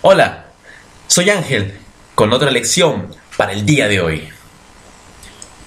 [0.00, 0.44] Hola,
[1.08, 1.74] soy Ángel
[2.14, 4.28] con otra lección para el día de hoy.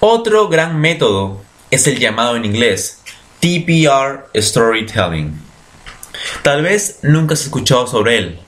[0.00, 3.02] Otro gran método es el llamado en inglés
[3.40, 5.38] TPR Storytelling.
[6.42, 8.40] Tal vez nunca has escuchado sobre él,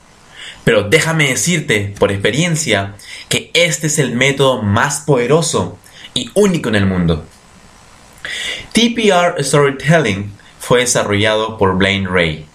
[0.64, 2.94] pero déjame decirte por experiencia
[3.28, 5.78] que este es el método más poderoso
[6.14, 7.26] y único en el mundo.
[8.72, 12.46] TPR Storytelling fue desarrollado por Blaine Ray.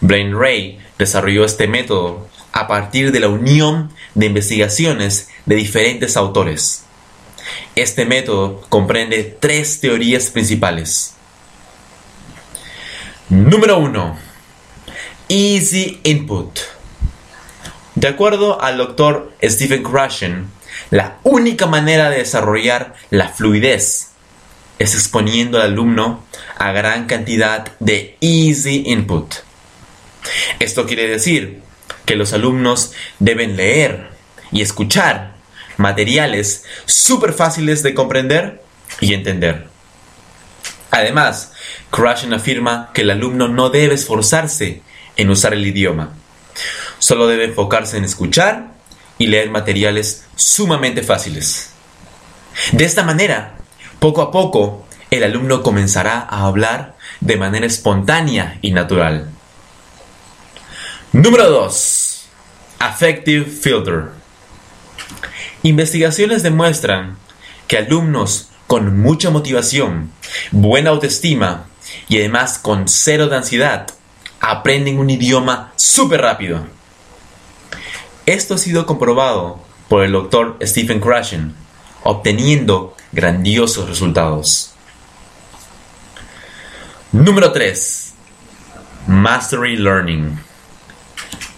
[0.00, 6.84] Blaine Ray desarrolló este método a partir de la unión de investigaciones de diferentes autores.
[7.74, 11.14] Este método comprende tres teorías principales.
[13.28, 14.18] Número 1.
[15.28, 16.58] Easy Input.
[17.94, 20.50] De acuerdo al doctor Stephen Krashen,
[20.90, 24.10] la única manera de desarrollar la fluidez
[24.78, 26.22] es exponiendo al alumno
[26.58, 29.45] a gran cantidad de easy input.
[30.58, 31.60] Esto quiere decir
[32.04, 34.10] que los alumnos deben leer
[34.52, 35.34] y escuchar
[35.76, 38.62] materiales súper fáciles de comprender
[39.00, 39.66] y entender.
[40.90, 41.52] Además,
[41.90, 44.82] Krashen afirma que el alumno no debe esforzarse
[45.16, 46.14] en usar el idioma.
[46.98, 48.68] Solo debe enfocarse en escuchar
[49.18, 51.70] y leer materiales sumamente fáciles.
[52.72, 53.56] De esta manera,
[53.98, 59.30] poco a poco, el alumno comenzará a hablar de manera espontánea y natural.
[61.16, 62.28] Número 2.
[62.78, 64.10] Affective Filter.
[65.62, 67.16] Investigaciones demuestran
[67.66, 70.12] que alumnos con mucha motivación,
[70.50, 71.68] buena autoestima
[72.10, 73.86] y además con cero de ansiedad
[74.40, 76.66] aprenden un idioma súper rápido.
[78.26, 81.54] Esto ha sido comprobado por el doctor Stephen Krashen,
[82.02, 84.74] obteniendo grandiosos resultados.
[87.10, 88.12] Número 3.
[89.06, 90.45] Mastery Learning.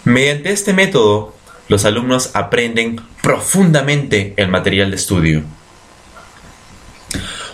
[0.09, 1.35] Mediante este método,
[1.67, 5.43] los alumnos aprenden profundamente el material de estudio.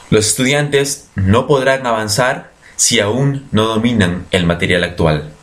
[0.10, 5.34] Los estudiantes no podrán avanzar si aún no dominan el material actual.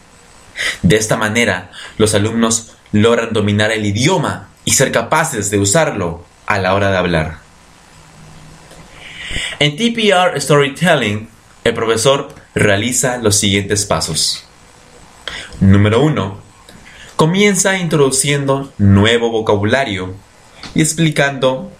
[0.80, 6.58] De esta manera, los alumnos logran dominar el idioma y ser capaces de usarlo a
[6.60, 7.40] la hora de hablar.
[9.58, 11.28] En TPR Storytelling,
[11.62, 14.46] el profesor realiza los siguientes pasos.
[15.60, 16.41] Número 1.
[17.16, 20.14] Comienza introduciendo nuevo vocabulario
[20.74, 21.70] y explicando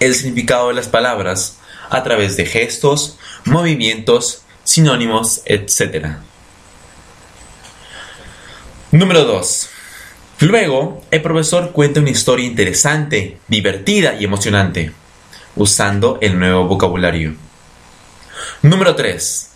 [0.00, 1.58] el significado de las palabras
[1.90, 6.16] a través de gestos, movimientos, sinónimos, etc.
[8.90, 9.68] Número 2.
[10.40, 14.92] Luego, el profesor cuenta una historia interesante, divertida y emocionante,
[15.54, 17.36] usando el nuevo vocabulario.
[18.62, 19.50] Número 3.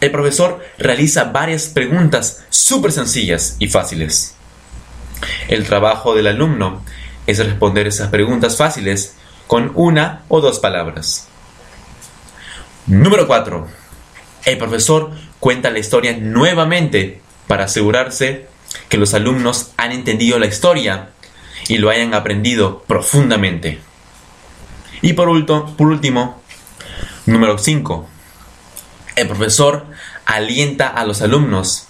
[0.00, 4.34] El profesor realiza varias preguntas súper sencillas y fáciles.
[5.48, 6.82] El trabajo del alumno
[7.26, 11.28] es responder esas preguntas fáciles con una o dos palabras.
[12.86, 13.66] Número 4.
[14.44, 18.46] El profesor cuenta la historia nuevamente para asegurarse
[18.88, 21.10] que los alumnos han entendido la historia
[21.68, 23.80] y lo hayan aprendido profundamente.
[25.02, 26.42] Y por, último,
[27.26, 28.08] número 5.
[29.16, 29.86] El profesor
[30.24, 31.86] alienta a los alumnos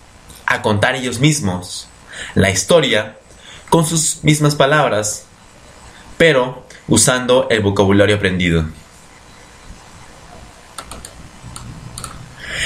[0.47, 1.89] a contar ellos mismos
[2.35, 3.18] la historia
[3.69, 5.25] con sus mismas palabras,
[6.17, 8.65] pero usando el vocabulario aprendido.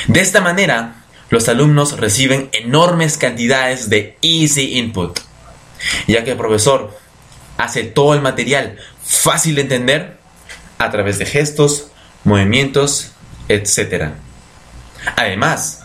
[0.07, 5.19] De esta manera, los alumnos reciben enormes cantidades de easy input,
[6.07, 6.97] ya que el profesor
[7.57, 10.19] hace todo el material fácil de entender
[10.79, 11.89] a través de gestos,
[12.25, 13.12] movimientos,
[13.49, 14.11] etc.
[15.17, 15.85] Además,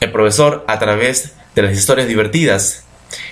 [0.00, 2.84] el profesor a través de las historias divertidas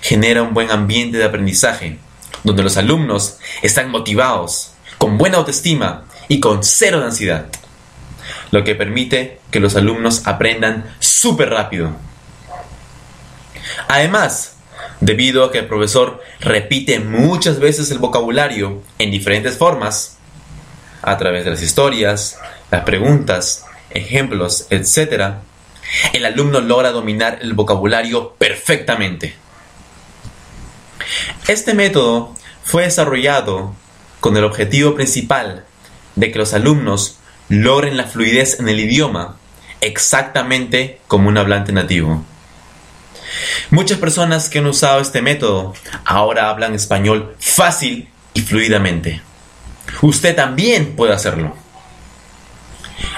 [0.06, 1.98] genera un buen ambiente de aprendizaje,
[2.44, 7.46] donde los alumnos están motivados, con buena autoestima y con cero ansiedad
[8.50, 11.90] lo que permite que los alumnos aprendan súper rápido.
[13.88, 14.56] Además,
[15.00, 20.18] debido a que el profesor repite muchas veces el vocabulario en diferentes formas,
[21.02, 22.38] a través de las historias,
[22.70, 25.34] las preguntas, ejemplos, etc.,
[26.12, 29.34] el alumno logra dominar el vocabulario perfectamente.
[31.48, 32.34] Este método
[32.64, 33.74] fue desarrollado
[34.20, 35.64] con el objetivo principal
[36.14, 37.18] de que los alumnos
[37.48, 39.36] logren la fluidez en el idioma
[39.80, 42.24] exactamente como un hablante nativo.
[43.70, 45.74] Muchas personas que han usado este método
[46.04, 49.20] ahora hablan español fácil y fluidamente.
[50.02, 51.54] Usted también puede hacerlo.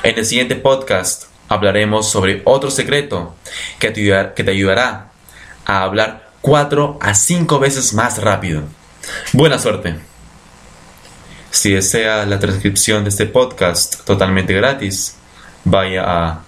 [0.02, 3.34] En el siguiente podcast hablaremos sobre otro secreto
[3.78, 5.10] que te, ayudará
[5.64, 8.62] a hablar 4 a 5 veces más rápido.
[9.34, 9.96] Buena suerte.
[11.50, 15.16] Si desea la transcripción de este podcast totalmente gratis,
[15.64, 16.40] vaya a